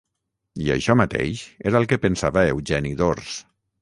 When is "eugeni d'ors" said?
2.55-3.37